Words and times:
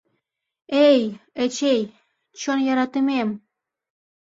Эй, 0.87 1.01
Эчей, 1.43 1.81
чон 2.39 2.59
йӧратымем! 2.67 3.29